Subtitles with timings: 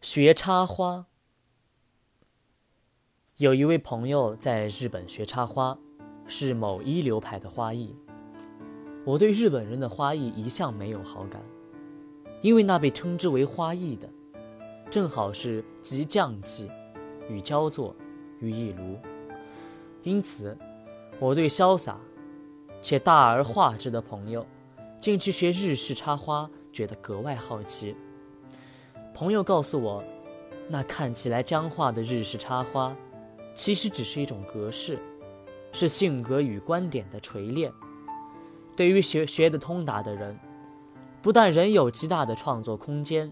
[0.00, 1.06] 学插花。
[3.38, 5.76] 有一位朋友在日本学插花，
[6.28, 7.96] 是某一流派的花艺。
[9.04, 11.42] 我对日本人的花艺一向没有好感，
[12.42, 14.08] 因为那被称之为花艺的，
[14.88, 16.70] 正好是集匠气
[17.28, 17.94] 与焦作
[18.40, 19.00] 于一炉。
[20.04, 20.56] 因此，
[21.18, 21.98] 我对潇洒
[22.80, 24.46] 且大而化之的朋友，
[25.00, 27.96] 竟去学日式插花，觉得格外好奇。
[29.18, 30.00] 朋友告诉我，
[30.68, 32.94] 那看起来僵化的日式插花，
[33.52, 34.96] 其实只是一种格式，
[35.72, 37.72] 是性格与观点的锤炼。
[38.76, 40.38] 对于学学得通达的人，
[41.20, 43.28] 不但人有极大的创作空间，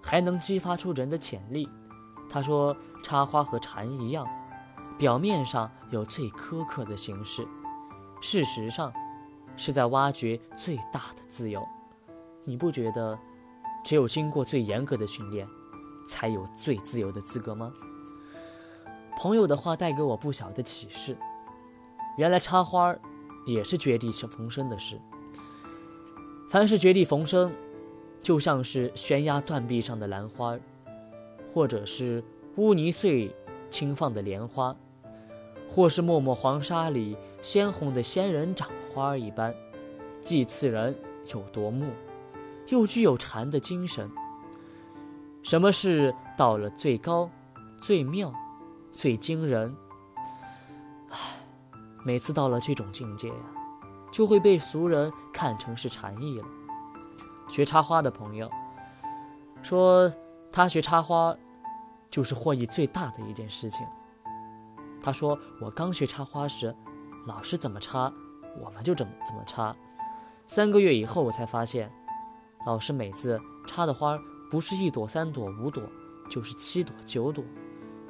[0.00, 1.68] 还能激发出人的潜力。
[2.30, 4.24] 他说，插花和禅一样，
[4.96, 7.44] 表面上有最苛刻的形式，
[8.20, 8.92] 事实上，
[9.56, 11.60] 是在挖掘最大的自由。
[12.44, 13.18] 你不觉得？
[13.84, 15.46] 只有经过最严格的训练，
[16.06, 17.72] 才有最自由的资格吗？
[19.18, 21.16] 朋友的话带给我不小的启示。
[22.16, 22.94] 原来插花
[23.46, 25.00] 也是绝地逢生的事。
[26.50, 27.52] 凡是绝地逢生，
[28.22, 30.58] 就像是悬崖断壁上的兰花，
[31.52, 32.22] 或者是
[32.56, 33.34] 污泥碎
[33.70, 34.74] 轻放的莲花，
[35.68, 39.54] 或是默默黄沙里鲜红的仙人掌花一般，
[40.20, 40.94] 既刺人
[41.32, 41.86] 又夺目。
[42.68, 44.10] 又具有禅的精神。
[45.42, 47.30] 什么是到了最高、
[47.78, 48.32] 最妙、
[48.92, 49.74] 最惊人？
[51.10, 51.16] 唉，
[52.04, 53.34] 每次到了这种境界呀，
[54.12, 56.46] 就会被俗人看成是禅意了。
[57.48, 58.50] 学插花的朋友
[59.62, 60.12] 说，
[60.52, 61.34] 他学插花
[62.10, 63.86] 就是获益最大的一件事情。
[65.00, 66.74] 他说：“我刚学插花时，
[67.26, 68.12] 老师怎么插，
[68.60, 69.74] 我们就怎么怎么插。
[70.44, 71.90] 三个月以后，我才发现。”
[72.68, 75.82] 老师每次插的花不是一朵、三朵、五朵，
[76.28, 77.42] 就是七朵、九朵，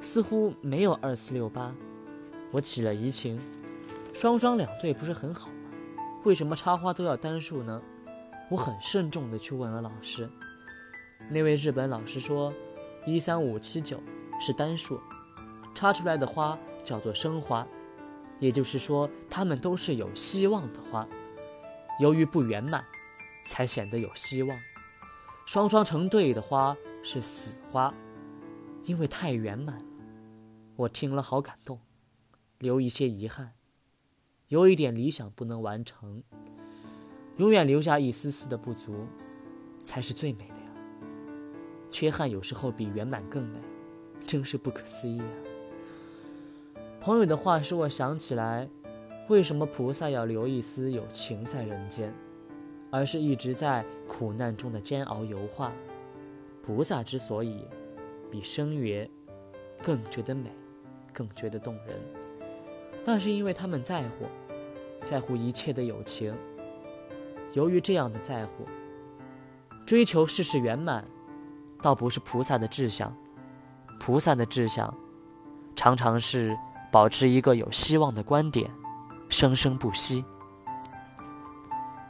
[0.00, 1.72] 似乎没有二四六八。
[2.50, 3.40] 我起了疑情，
[4.12, 5.54] 双双两对不是很好吗？
[6.24, 7.80] 为什么插花都要单数呢？
[8.50, 10.28] 我很慎重地去问了老师。
[11.30, 12.52] 那位日本老师说，
[13.06, 14.02] 一三五七九
[14.40, 14.98] 是单数，
[15.72, 17.64] 插出来的花叫做生花，
[18.40, 21.06] 也就是说，它们都是有希望的花。
[22.00, 22.84] 由于不圆满。
[23.48, 24.56] 才显得有希望。
[25.46, 27.92] 双双成对的花是死花，
[28.84, 29.84] 因为太圆满了。
[30.76, 31.80] 我听了好感动，
[32.58, 33.54] 留一些遗憾，
[34.48, 36.22] 有一点理想不能完成，
[37.38, 39.06] 永远留下一丝丝的不足，
[39.82, 40.70] 才是最美的呀。
[41.90, 43.58] 缺憾有时候比圆满更美，
[44.26, 45.26] 真是不可思议啊。
[47.00, 48.68] 朋友的话使我想起来，
[49.28, 52.14] 为什么菩萨要留一丝有情在人间？
[52.90, 55.72] 而是一直在苦难中的煎熬油画。
[56.62, 57.64] 菩萨之所以
[58.30, 59.10] 比声乐
[59.82, 60.50] 更觉得美，
[61.12, 61.98] 更觉得动人，
[63.04, 64.26] 那是因为他们在乎，
[65.02, 66.34] 在乎一切的友情。
[67.54, 68.66] 由于这样的在乎，
[69.86, 71.02] 追求事事圆满，
[71.80, 73.16] 倒不是菩萨的志向。
[73.98, 74.94] 菩萨的志向，
[75.74, 76.56] 常常是
[76.92, 78.70] 保持一个有希望的观点，
[79.30, 80.22] 生生不息。